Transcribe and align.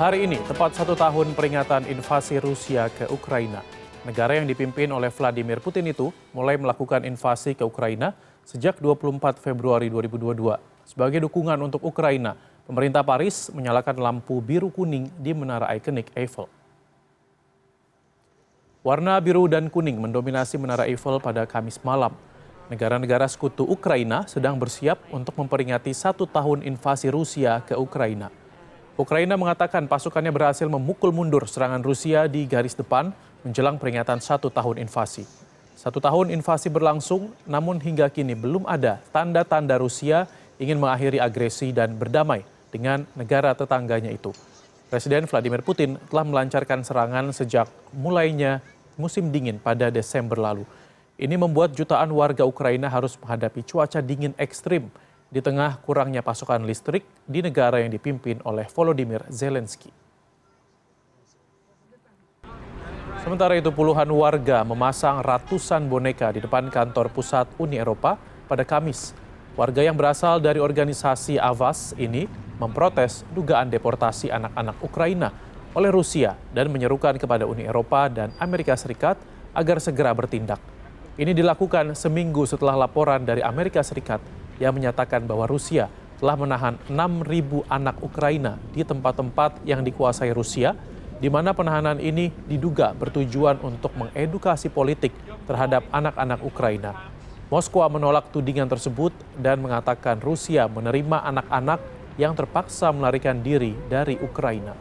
Hari 0.00 0.24
ini 0.24 0.40
tepat 0.48 0.72
satu 0.72 0.96
tahun 0.96 1.36
peringatan 1.36 1.84
invasi 1.84 2.40
Rusia 2.40 2.88
ke 2.88 3.04
Ukraina. 3.12 3.60
Negara 4.08 4.32
yang 4.32 4.48
dipimpin 4.48 4.88
oleh 4.88 5.12
Vladimir 5.12 5.60
Putin 5.60 5.92
itu 5.92 6.08
mulai 6.32 6.56
melakukan 6.56 7.04
invasi 7.04 7.52
ke 7.52 7.68
Ukraina 7.68 8.16
sejak 8.48 8.80
24 8.80 9.36
Februari 9.36 9.92
2022. 9.92 10.56
Sebagai 10.88 11.20
dukungan 11.28 11.60
untuk 11.60 11.84
Ukraina, 11.84 12.32
pemerintah 12.64 13.04
Paris 13.04 13.52
menyalakan 13.52 14.00
lampu 14.00 14.40
biru 14.40 14.72
kuning 14.72 15.12
di 15.20 15.36
menara 15.36 15.68
ikonik 15.76 16.08
Eiffel. 16.16 16.48
Warna 18.80 19.20
biru 19.20 19.52
dan 19.52 19.68
kuning 19.68 20.00
mendominasi 20.00 20.56
menara 20.56 20.88
Eiffel 20.88 21.20
pada 21.20 21.44
Kamis 21.44 21.76
malam. 21.84 22.16
Negara-negara 22.72 23.28
sekutu 23.28 23.68
Ukraina 23.68 24.24
sedang 24.24 24.56
bersiap 24.56 24.96
untuk 25.12 25.36
memperingati 25.36 25.92
satu 25.92 26.24
tahun 26.24 26.64
invasi 26.64 27.12
Rusia 27.12 27.60
ke 27.68 27.76
Ukraina. 27.76 28.39
Ukraina 29.00 29.32
mengatakan 29.32 29.88
pasukannya 29.88 30.28
berhasil 30.28 30.68
memukul 30.68 31.08
mundur 31.08 31.48
serangan 31.48 31.80
Rusia 31.80 32.28
di 32.28 32.44
garis 32.44 32.76
depan 32.76 33.16
menjelang 33.40 33.80
peringatan 33.80 34.20
satu 34.20 34.52
tahun 34.52 34.76
invasi. 34.76 35.24
Satu 35.72 36.04
tahun 36.04 36.28
invasi 36.28 36.68
berlangsung, 36.68 37.32
namun 37.48 37.80
hingga 37.80 38.12
kini 38.12 38.36
belum 38.36 38.68
ada 38.68 39.00
tanda-tanda 39.08 39.80
Rusia 39.80 40.28
ingin 40.60 40.76
mengakhiri 40.76 41.16
agresi 41.16 41.72
dan 41.72 41.96
berdamai 41.96 42.44
dengan 42.68 43.08
negara 43.16 43.56
tetangganya 43.56 44.12
itu. 44.12 44.36
Presiden 44.92 45.24
Vladimir 45.24 45.64
Putin 45.64 45.96
telah 46.12 46.28
melancarkan 46.28 46.84
serangan 46.84 47.32
sejak 47.32 47.72
mulainya 47.96 48.60
musim 49.00 49.32
dingin 49.32 49.56
pada 49.56 49.88
Desember 49.88 50.36
lalu. 50.36 50.68
Ini 51.16 51.40
membuat 51.40 51.72
jutaan 51.72 52.12
warga 52.12 52.44
Ukraina 52.44 52.92
harus 52.92 53.16
menghadapi 53.16 53.64
cuaca 53.64 54.04
dingin 54.04 54.36
ekstrim 54.36 54.92
di 55.30 55.38
tengah 55.38 55.78
kurangnya 55.86 56.26
pasokan 56.26 56.66
listrik 56.66 57.06
di 57.22 57.40
negara 57.40 57.78
yang 57.78 57.94
dipimpin 57.94 58.42
oleh 58.42 58.66
Volodymyr 58.66 59.30
Zelensky. 59.30 59.94
Sementara 63.22 63.54
itu 63.54 63.70
puluhan 63.70 64.10
warga 64.10 64.66
memasang 64.66 65.22
ratusan 65.22 65.86
boneka 65.86 66.34
di 66.34 66.42
depan 66.42 66.66
kantor 66.66 67.14
pusat 67.14 67.46
Uni 67.62 67.78
Eropa 67.78 68.18
pada 68.50 68.66
Kamis. 68.66 69.14
Warga 69.54 69.84
yang 69.84 69.94
berasal 69.94 70.42
dari 70.42 70.58
organisasi 70.58 71.36
Avas 71.38 71.92
ini 72.00 72.24
memprotes 72.58 73.22
dugaan 73.30 73.68
deportasi 73.68 74.32
anak-anak 74.32 74.76
Ukraina 74.82 75.28
oleh 75.76 75.92
Rusia 75.92 76.34
dan 76.50 76.72
menyerukan 76.72 77.20
kepada 77.20 77.44
Uni 77.46 77.68
Eropa 77.68 78.08
dan 78.10 78.34
Amerika 78.40 78.74
Serikat 78.74 79.20
agar 79.52 79.78
segera 79.78 80.10
bertindak. 80.16 80.58
Ini 81.20 81.36
dilakukan 81.36 81.92
seminggu 81.92 82.48
setelah 82.48 82.74
laporan 82.88 83.22
dari 83.22 83.44
Amerika 83.44 83.84
Serikat 83.84 84.18
yang 84.60 84.76
menyatakan 84.76 85.24
bahwa 85.24 85.48
Rusia 85.48 85.88
telah 86.20 86.36
menahan 86.36 86.76
6.000 86.86 87.64
anak 87.66 87.96
Ukraina 88.04 88.60
di 88.76 88.84
tempat-tempat 88.84 89.64
yang 89.64 89.80
dikuasai 89.80 90.30
Rusia, 90.36 90.76
di 91.16 91.32
mana 91.32 91.56
penahanan 91.56 91.96
ini 91.96 92.28
diduga 92.44 92.92
bertujuan 92.92 93.56
untuk 93.64 93.96
mengedukasi 93.96 94.68
politik 94.68 95.16
terhadap 95.48 95.88
anak-anak 95.88 96.44
Ukraina. 96.44 96.92
Moskwa 97.48 97.88
menolak 97.90 98.30
tudingan 98.30 98.68
tersebut 98.70 99.10
dan 99.34 99.58
mengatakan 99.58 100.20
Rusia 100.22 100.70
menerima 100.70 101.24
anak-anak 101.34 101.80
yang 102.14 102.36
terpaksa 102.36 102.92
melarikan 102.92 103.40
diri 103.40 103.74
dari 103.88 104.20
Ukraina. 104.20 104.76